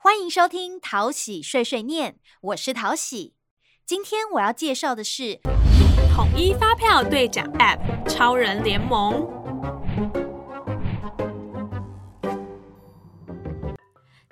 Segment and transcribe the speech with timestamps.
[0.00, 3.34] 欢迎收听淘喜碎碎念，我是淘喜。
[3.84, 5.40] 今天我要介绍的是
[6.14, 9.28] 统一发票兑奖 App 超人联盟。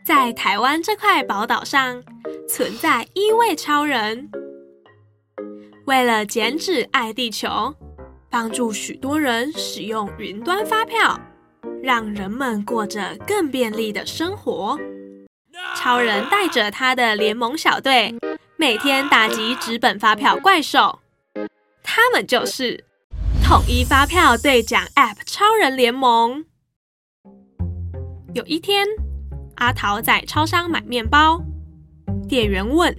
[0.05, 2.01] 在台湾这块宝岛上，
[2.49, 4.31] 存在一位超人，
[5.87, 7.75] 为了减脂爱地球，
[8.31, 11.19] 帮助许多人使用云端发票，
[11.83, 14.79] 让人们过着更便利的生活。
[15.87, 18.13] 超人带着他的联盟小队，
[18.57, 20.99] 每天打击纸本发票怪兽。
[21.81, 22.83] 他们就是
[23.41, 26.45] 统一发票兑奖 App 超人联盟。
[28.35, 28.85] 有一天，
[29.59, 31.41] 阿桃在超商买面包，
[32.29, 32.93] 店员问：“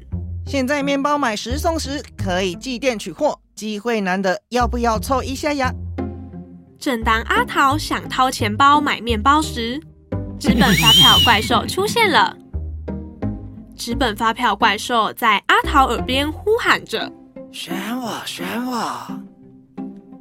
[0.48, 5.74] 现在面包买十送十，可以寄店取货，机会难得，要不要凑一下呀？”
[6.80, 9.78] 正当阿桃想掏钱包买面包时，
[10.40, 12.34] 纸本发票怪兽出现了。
[13.78, 17.10] 纸本发票怪兽在阿桃耳边呼喊着
[17.54, 19.08] ：“选我，选我！”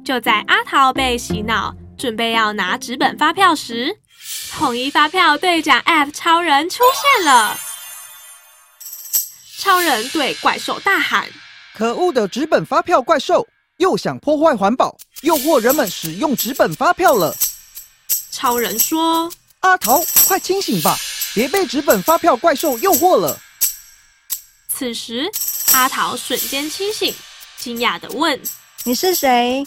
[0.05, 3.97] 就在阿桃被洗脑，准备要拿纸本发票时，
[4.53, 7.57] 统一发票队长 APP 超人出现了。
[9.57, 11.27] 超人对怪兽大喊
[11.73, 13.45] ：“可恶的纸本发票怪兽，
[13.77, 17.35] 又想破坏环保，诱惑人们使用纸本发票了！”
[18.31, 19.29] 超人说
[19.61, 20.95] ：“阿桃，快清醒吧，
[21.33, 23.37] 别被纸本发票怪兽诱惑了！”
[24.77, 25.27] 此时，
[25.73, 27.11] 阿桃瞬间清醒，
[27.57, 28.39] 惊讶的问
[28.85, 29.65] ：“你是谁？”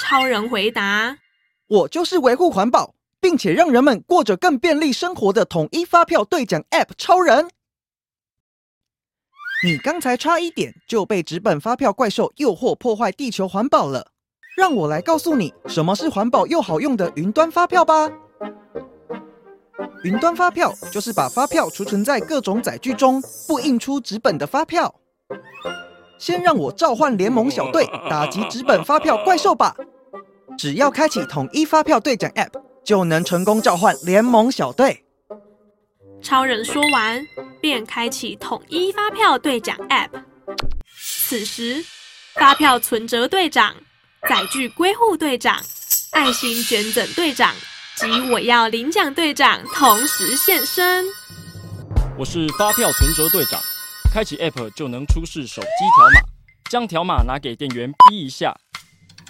[0.00, 1.18] 超人回答
[1.68, 7.50] ：“我就是维护环保，并且让人们过着更便利生活的统一发票兑奖 App 超人。
[9.62, 14.10] 你刚才差一点就被纸本发票怪兽诱惑破坏地球环保了，
[14.56, 18.10] 让我来告诉你什么是环保又好用的云端发票吧。”
[20.04, 24.94] 云端发票就是把发票储存在各种载具中，不印出纸本的发票。
[26.18, 29.74] 先让我召唤联盟小队打击纸本发票怪兽吧！
[30.58, 32.52] 只要开启统一发票兑奖 App，
[32.84, 35.04] 就能成功召唤联盟小队。
[36.22, 37.26] 超人说完，
[37.62, 40.10] 便开启统一发票兑奖 App。
[41.26, 41.82] 此时，
[42.34, 43.74] 发票存折队长、
[44.28, 45.58] 载具归户队长、
[46.12, 47.54] 爱心捐赠队长。
[47.96, 51.04] 及我要领奖队长同时现身。
[52.18, 53.60] 我是发票存折队长，
[54.12, 56.20] 开启 App 就能出示手机条码，
[56.68, 58.56] 将条码拿给店员逼一下，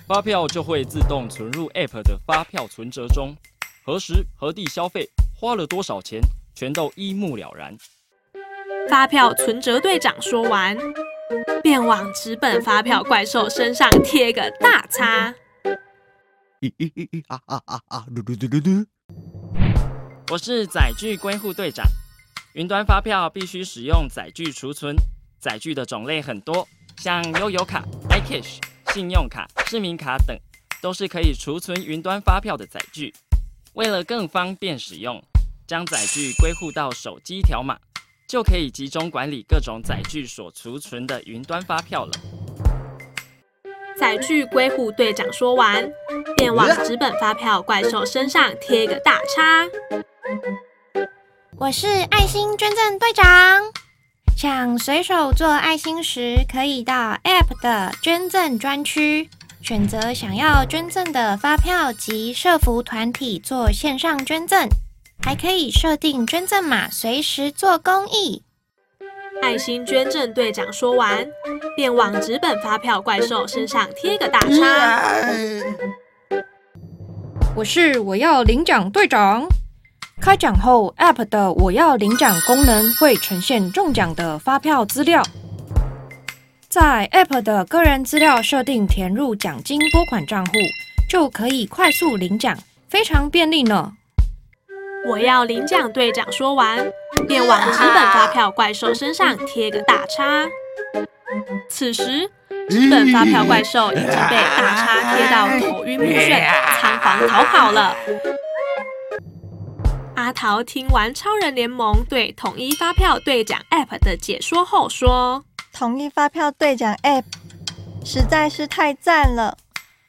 [0.07, 3.37] 发票就会自动存入 App 的发票存折中，
[3.85, 6.21] 何时何地消费，花了多少钱，
[6.55, 7.77] 全都一目了然。
[8.89, 10.77] 发票存折队长说完，
[11.63, 15.35] 便往纸本发票怪兽身上贴个大叉。
[20.31, 21.87] 我是载具归户队长。
[22.55, 24.97] 云端发票必须使用载具储存，
[25.41, 26.67] 载具的种类很多，
[26.97, 28.59] 像悠游卡、iCash、
[28.93, 30.39] 信用卡、市民卡等，
[30.81, 33.13] 都是可以储存云端发票的载具。
[33.75, 35.21] 为了更方便使用，
[35.67, 37.77] 将载具归户到手机条码，
[38.29, 42.13] 就可以集中管理各种载具所储存的云端发票了。
[44.04, 45.91] 载具归户队长说完，
[46.37, 49.66] 便往纸本发票怪兽身上贴个大叉。
[51.56, 53.25] 我是爱心捐赠队长，
[54.37, 59.31] 想随手做爱心时，可以到 App 的捐赠专区，
[59.62, 64.69] 选择想要捐赠的发票及社服团体做线上捐赠，
[65.22, 68.42] 还可以设定捐赠码，随时做公益。
[69.44, 71.28] 爱心捐赠队长说完，
[71.77, 75.22] 便往纸本发票怪兽身上贴个大叉。
[77.54, 79.47] 我是我要领奖队长。
[80.19, 85.22] 开奖后，App 的我要领奖功能会呈现中奖的发票资料，
[86.71, 90.53] 在 App 的个人资料设定填入奖金拨款账户，
[91.06, 92.56] 就可以快速领奖，
[92.88, 93.93] 非常便利呢。
[95.06, 96.84] 我要领奖队长说完。
[97.28, 100.45] 便往纸本发票怪兽身上贴个大叉。
[101.71, 102.28] 此时，
[102.68, 106.45] 纸本发票怪兽已经被大叉贴到头晕目眩，
[106.80, 107.97] 仓皇逃跑了。
[110.16, 117.24] 阿桃听完超人联盟对统一发票兑奖 App 的解说后说：“统一发票兑奖 App
[118.04, 119.57] 实在是太赞了，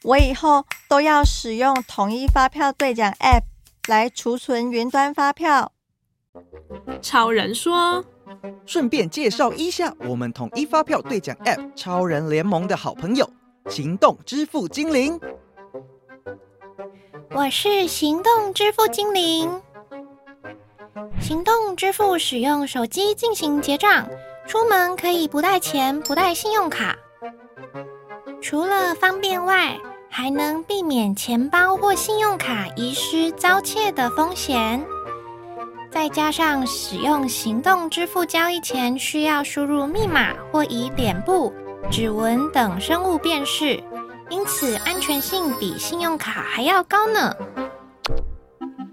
[0.03, 3.43] 我以后都要使用统一发票兑奖 App
[3.87, 5.71] 来储存云端发票。”
[7.01, 8.03] 超人说
[8.65, 13.29] ：“顺便介绍一下我们统一发票兑奖 App 超人联盟的好朋友——
[13.69, 15.19] 行动支付精灵。
[17.31, 19.61] 我是行动支付精灵。
[21.19, 24.07] 行动支付使用手机进行结账，
[24.47, 26.97] 出门可以不带钱、不带信用卡。
[28.41, 29.77] 除了方便外，
[30.17, 34.81] 还能避免钱包或信用卡遗失、遭窃的风险。
[35.91, 41.53] 再加上使用行动支付交易前需要输入密码或以脸部、
[41.91, 43.77] 指纹等生物辨识，
[44.29, 47.35] 因此安全性比信用卡还要高呢。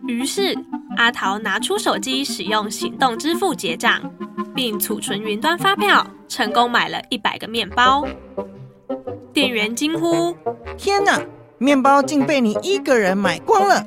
[0.08, 0.58] 于是，
[0.96, 4.02] 阿桃拿出手机使用行动支付结账，
[4.56, 8.04] 并储存云端发票，成功买了一百个面包。
[9.32, 10.36] 店员惊呼
[10.76, 11.18] ：“天哪，
[11.56, 13.86] 面包竟被你一个人买光了！”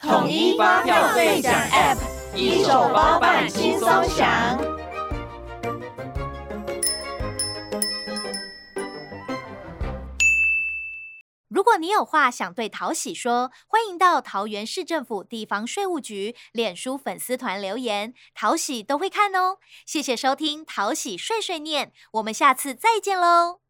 [0.00, 1.98] 统一发票兑奖 App，
[2.34, 4.58] 一手包办轻松享。
[11.48, 19.58] 如果你有话想对桃喜说，欢迎到桃园市政府地方税务局脸书粉丝团留言，桃喜都会看哦。
[19.86, 23.60] 谢谢收听桃喜碎碎念，我们下次再见喽。